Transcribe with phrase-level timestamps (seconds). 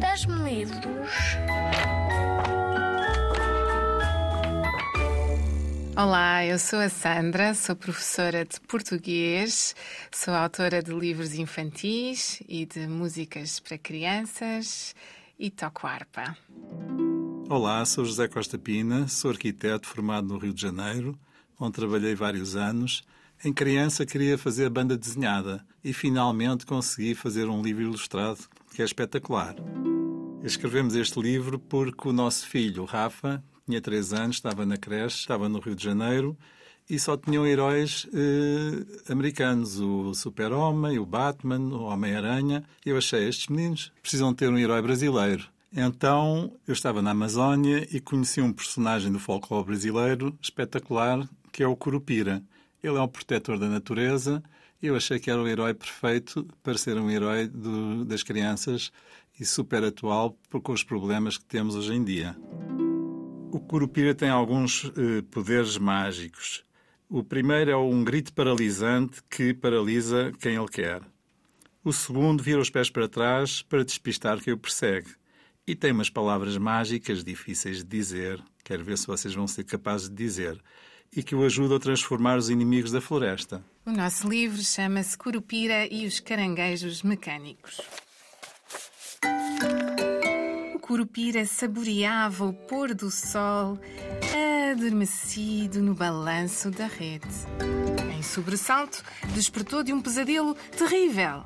[0.00, 0.82] Dás-me livros?
[5.96, 9.74] Olá, eu sou a Sandra, sou professora de português,
[10.12, 14.94] sou autora de livros infantis e de músicas para crianças
[15.38, 16.36] e toco harpa.
[17.48, 21.18] Olá, sou José Costa Pina, sou arquiteto formado no Rio de Janeiro,
[21.58, 23.02] onde trabalhei vários anos.
[23.42, 28.40] Em criança queria fazer banda desenhada e finalmente consegui fazer um livro ilustrado
[28.74, 29.54] que é espetacular.
[30.46, 35.18] Escrevemos este livro porque o nosso filho, o Rafa, tinha três anos, estava na creche,
[35.18, 36.38] estava no Rio de Janeiro
[36.88, 42.62] e só tinham heróis eh, americanos, o Super-Homem, o Batman, o Homem-Aranha.
[42.84, 45.48] Eu achei, estes meninos precisam ter um herói brasileiro.
[45.76, 51.66] Então eu estava na Amazónia e conheci um personagem do folclore brasileiro espetacular, que é
[51.66, 52.40] o Curupira.
[52.80, 54.40] Ele é um protetor da natureza
[54.82, 58.92] eu achei que era o herói perfeito para ser um herói do, das crianças
[59.38, 62.36] e super atual com os problemas que temos hoje em dia.
[63.52, 66.64] O Curupira tem alguns eh, poderes mágicos.
[67.08, 71.02] O primeiro é um grito paralisante que paralisa quem ele quer.
[71.84, 75.10] O segundo vira os pés para trás para despistar quem o persegue.
[75.66, 80.08] E tem umas palavras mágicas difíceis de dizer, quero ver se vocês vão ser capazes
[80.08, 80.60] de dizer,
[81.14, 83.64] e que o ajudam a transformar os inimigos da floresta.
[83.84, 87.80] O nosso livro chama-se Curupira e os Caranguejos Mecânicos.
[90.86, 93.76] Curupira saboreava o pôr do sol,
[94.70, 97.26] adormecido no balanço da rede.
[98.16, 99.02] Em sobressalto,
[99.34, 101.42] despertou de um pesadelo terrível.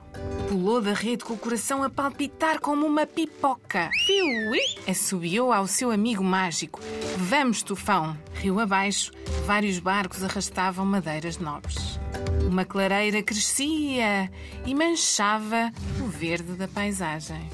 [0.47, 3.89] Pulou da rede com o coração a palpitar como uma pipoca.
[4.07, 4.61] Piuí!
[4.87, 6.79] Assobiou ao seu amigo mágico.
[7.17, 8.19] Vamos, tufão!
[8.35, 9.11] Rio abaixo,
[9.47, 11.99] vários barcos arrastavam madeiras nobres.
[12.47, 14.31] Uma clareira crescia
[14.67, 17.49] e manchava o verde da paisagem.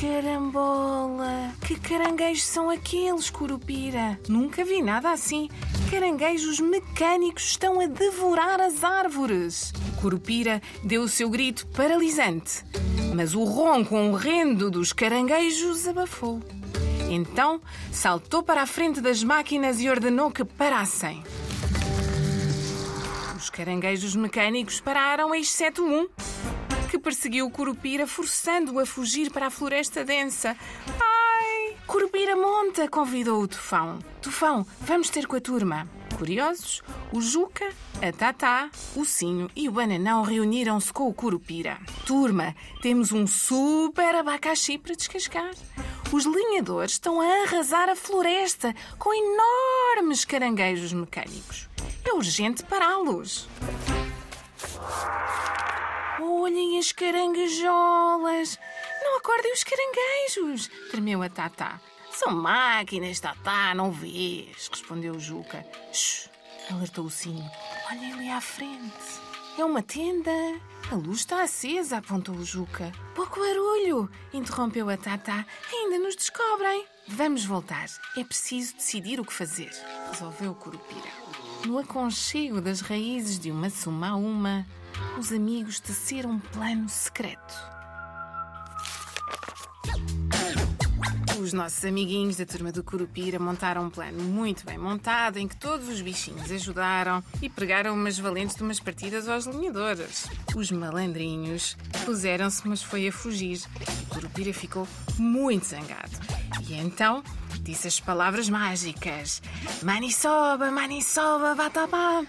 [0.00, 1.52] Carambola!
[1.66, 4.16] Que caranguejos são aqueles, Curupira?
[4.28, 5.48] Nunca vi nada assim.
[5.90, 9.72] Caranguejos mecânicos estão a devorar as árvores.
[10.00, 12.64] Curupira deu o seu grito paralisante,
[13.12, 16.40] mas o ronco horrendo dos caranguejos abafou.
[17.10, 21.24] Então saltou para a frente das máquinas e ordenou que parassem.
[23.36, 26.06] Os caranguejos mecânicos pararam, exceto um,
[26.98, 30.56] que perseguiu o Curupira, forçando-o a fugir para a floresta densa.
[31.00, 31.76] Ai!
[31.86, 32.88] Curupira monta!
[32.88, 34.00] convidou o Tufão.
[34.20, 35.88] Tufão, vamos ter com a turma.
[36.16, 36.82] Curiosos,
[37.12, 37.68] o Juca,
[38.02, 41.78] a Tatá, o Sinho e o Bananão reuniram-se com o Curupira.
[42.04, 45.52] Turma, temos um super abacaxi para descascar.
[46.12, 51.68] Os linhadores estão a arrasar a floresta com enormes caranguejos mecânicos.
[52.04, 53.48] É urgente pará-los.
[56.48, 58.58] Olhem as caranguejolas!
[59.02, 60.70] Não acordem os caranguejos!
[60.90, 61.78] tremeu a Tatá.
[62.10, 64.66] São máquinas, Tatá, não vês?
[64.66, 65.62] respondeu o Juca.
[65.92, 66.30] Shhh!
[66.70, 67.46] alertou o Sinho.
[67.90, 69.20] Olhem ali à frente.
[69.58, 70.30] É uma tenda.
[70.90, 72.92] A luz está acesa, apontou o Juca.
[73.14, 75.44] Pouco barulho, interrompeu a Tatá.
[75.70, 76.86] Ainda nos descobrem.
[77.08, 77.88] Vamos voltar.
[78.16, 79.70] É preciso decidir o que fazer,
[80.10, 81.10] resolveu o Curupira.
[81.66, 84.66] No aconchego das raízes de uma suma a uma,
[85.18, 87.54] os amigos teceram um plano secreto.
[91.40, 95.56] Os nossos amiguinhos da turma do Curupira montaram um plano muito bem montado em que
[95.56, 100.26] todos os bichinhos ajudaram e pregaram umas valentes de umas partidas aos linhadores.
[100.54, 103.60] Os malandrinhos puseram-se, mas foi a fugir.
[104.04, 104.86] O Curupira ficou
[105.18, 106.16] muito zangado.
[106.68, 107.24] E então
[107.68, 109.42] disse as palavras mágicas:
[109.82, 112.24] Manisoba, Manisoba, Batapá,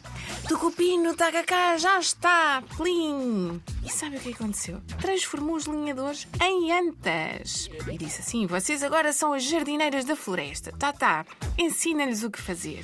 [0.50, 3.62] Tucupino, Tacacá, já está, plim!
[3.86, 4.82] E sabe o que aconteceu?
[5.00, 7.70] Transformou os linhadores em antas.
[7.90, 10.74] E disse assim: Vocês agora são as jardineiras da floresta.
[10.78, 11.26] Tá, tá,
[11.58, 12.84] ensina-lhes o que fazer.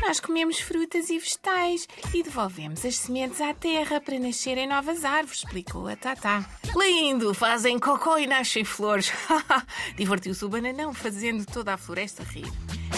[0.00, 5.44] Nós comemos frutas e vegetais e devolvemos as sementes à terra para nascerem novas árvores,
[5.44, 6.44] explicou a Tatá.
[6.74, 7.34] Lindo!
[7.34, 9.12] Fazem cocô e nascem flores.
[9.96, 12.50] Divertiu-se o bananão fazendo toda a floresta rir.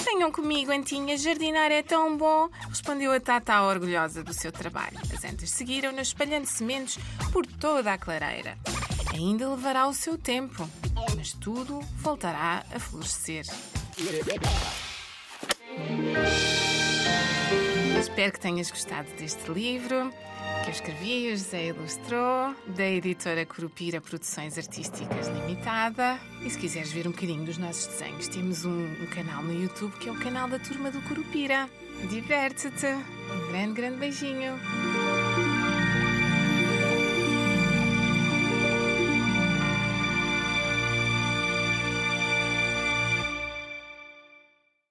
[0.04, 4.98] Venham comigo, Antinha, jardinar é tão bom, respondeu a Tata orgulhosa do seu trabalho.
[5.12, 6.98] As antas seguiram-na espalhando sementes
[7.32, 8.58] por toda a clareira.
[9.12, 10.68] Ainda levará o seu tempo,
[11.16, 13.44] mas tudo voltará a florescer.
[18.12, 20.12] Espero que tenhas gostado deste livro
[20.62, 26.20] que eu escrevi, o José ilustrou, da editora Curupira Produções Artísticas Limitada.
[26.44, 29.96] E se quiseres ver um bocadinho dos nossos desenhos, temos um, um canal no YouTube
[29.98, 31.70] que é o canal da Turma do Curupira.
[32.10, 32.86] Diverte-te!
[32.86, 34.52] Um grande, grande beijinho!